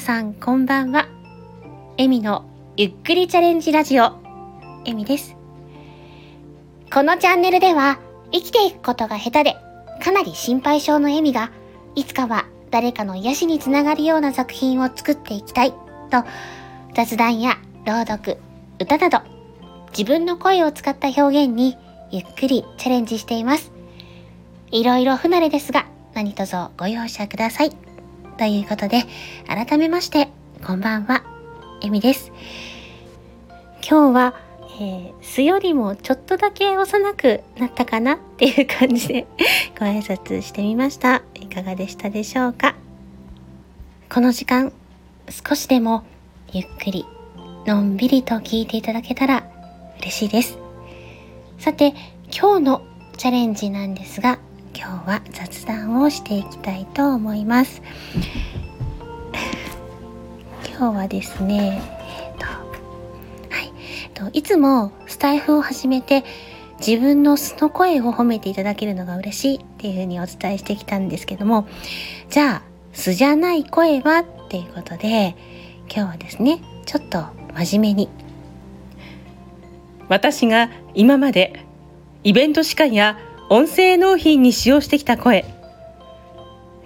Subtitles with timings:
[0.00, 1.08] さんこんばんは。
[1.98, 2.48] エミの
[2.78, 4.14] ゆっくりチャレンジラジオ、
[4.86, 5.36] エミです。
[6.90, 8.00] このチャンネルでは
[8.32, 9.56] 生きていくことが下手で
[10.02, 11.52] かなり心配性のエミが
[11.94, 16.24] いつかは誰かの癒しにつながるような作品を作っていきたいと
[16.94, 18.38] 雑談や朗読、
[18.80, 19.18] 歌など
[19.90, 21.76] 自分の声を使った表現に
[22.10, 23.70] ゆっくりチャレンジしています。
[24.70, 27.89] いろいろ不慣れですが何卒ご容赦ください。
[28.40, 29.02] ということで
[29.46, 30.30] 改めまして
[30.66, 31.22] こんばんは、
[31.82, 32.32] エミです。
[33.86, 34.34] 今日は、
[34.80, 39.26] えー、素よりもちょっとだけ幼くなったかなっていう感じで
[39.78, 41.20] ご挨拶してみました。
[41.34, 42.76] いかがでしたでしょうか？
[44.08, 44.72] この時間
[45.28, 46.04] 少しでも
[46.50, 47.04] ゆっくり
[47.66, 49.44] のんびりと聞いていただけたら
[50.00, 50.56] 嬉しいです。
[51.58, 51.92] さて、
[52.34, 52.82] 今日の
[53.18, 54.38] チャレンジなんですが、
[54.80, 57.82] 今日は雑談をしていきたいと思います。
[60.66, 63.70] 今日はですね、えっ、と、はい、
[64.04, 66.24] えっと、いつもスタイフを始めて
[66.78, 71.68] 自分の素の声を褒めていただけるのが嬉しいっていうふうにお伝えしてきたんですけども、
[72.30, 72.62] じゃあ、
[72.94, 75.36] 素じゃない声はっていうことで、
[75.94, 78.08] 今日はですね、ちょっと真面目に
[80.08, 81.66] 私が今まで
[82.24, 83.18] イベント司会や
[83.52, 85.44] 音声納品に使用してきた声。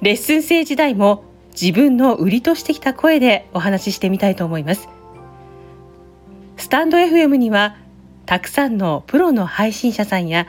[0.00, 4.88] レッスン生時代も自分の売りとしてきた声でお話ししてみたいと思います。
[6.56, 7.76] スタンド FM には
[8.24, 10.46] たくさんのプロの配信者さんや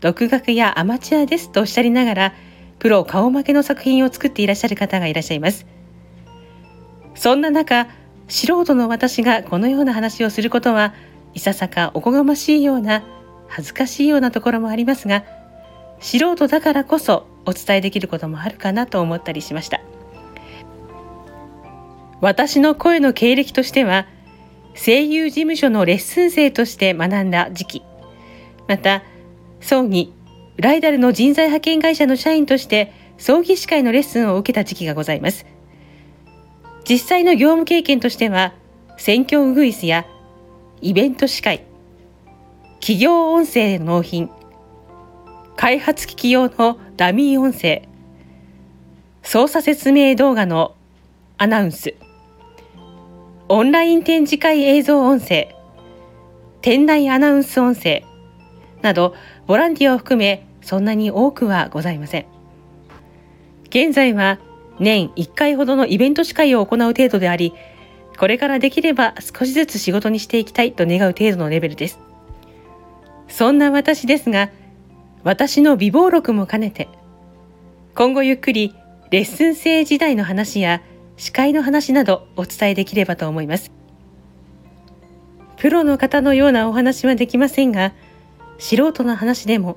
[0.00, 2.34] 独学やアマチュアですとおっしゃりながら
[2.80, 5.66] プロ顔負けの作品を作っていらっしゃる方がいらっしゃいます。
[7.14, 7.86] そんな中
[8.26, 10.94] 素人の私がこのような話をすることは
[11.34, 13.04] いささかおこがましいような
[13.48, 15.24] 恥ずかしいようなところもありますが
[16.00, 19.80] 素人だからこそお伝えできることもあるかなと思ったりしました。
[22.20, 24.06] 私の声の経歴としては
[24.74, 27.82] 声優事務所のレッスン生として学んだ時期。
[28.66, 29.02] また
[29.60, 30.12] 葬儀
[30.56, 35.46] ライダルの人材派遣会社の社員として葬儀司会のレッスンを受けた時期がございます。
[36.88, 38.54] 実際の業務経験としては
[38.96, 40.06] 選挙ウグイスや
[40.80, 41.64] イベント司会、
[42.80, 44.30] 企業音声納品、
[45.56, 47.82] 開発機器用のダミー音声、
[49.22, 50.74] 操作説明動画の
[51.36, 51.94] アナウンス、
[53.48, 55.54] オンライン展示会映像音声、
[56.62, 58.04] 店内アナウンス音声
[58.80, 59.14] など
[59.46, 62.26] ボランティアを含めそんなに多くはございません。
[63.70, 64.38] 現在は
[64.78, 67.52] 年1回ほどのイベント司会を行う程度であり、
[68.16, 72.07] これからできれば少しずつ仕事にしていきたいと願う程度のレベルです。
[73.28, 74.50] そんな私ですが、
[75.24, 76.88] 私の美貌録も兼ねて、
[77.94, 78.74] 今後ゆっくり
[79.10, 80.82] レッスン生時代の話や
[81.16, 83.70] 司会の話などお伝えできればと思います。
[85.56, 87.92] プロの方のようなお話はできませんが、
[88.58, 89.76] 素人の話でも、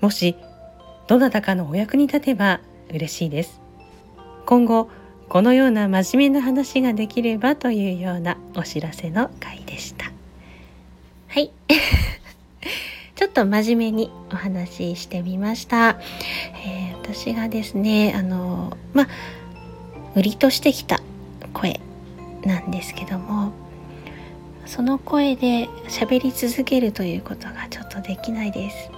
[0.00, 0.36] もし
[1.06, 3.60] どなたかのお役に立てば嬉しいです。
[4.48, 4.88] 今後
[5.28, 10.10] このような真面目な話ができればというようなお知らせの回でした
[11.28, 11.52] はい
[13.38, 16.00] と真面目にお話ししてみました、
[16.66, 19.08] えー、私がですねあのまあ
[20.16, 21.00] 売りとしてきた
[21.52, 21.80] 声
[22.44, 23.52] なんですけども
[24.66, 28.90] その声で喋り続けるということがちょっとできないです。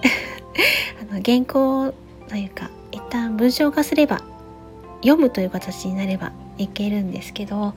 [0.99, 1.93] あの原稿
[2.27, 4.21] というか一旦文章化すれば
[5.01, 7.73] 読むという形になればいけるんですけど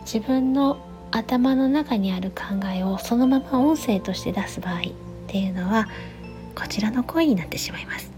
[0.00, 0.78] 自分の
[1.10, 5.88] 頭の中にある考えをそのまま音声として出す場合っていうのは
[6.54, 8.10] こちらの声になってしまいます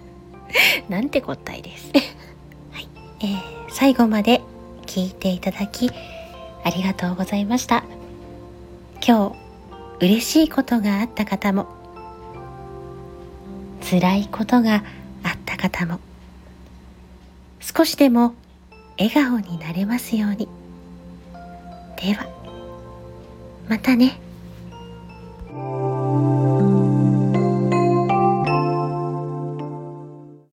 [0.88, 1.90] なんてこったいです
[2.72, 2.88] はい、
[3.20, 4.42] えー、最後まで
[4.86, 5.90] 聞いていただき
[6.64, 7.84] ありがとうございました
[9.06, 9.30] 今
[10.00, 11.66] 日嬉しいことがあった方も
[13.88, 14.84] 辛いことが
[15.22, 16.00] あった方も
[17.60, 18.34] 少しでも
[18.98, 20.48] 笑顔になれますように。
[22.00, 22.26] では、
[23.68, 24.18] またね。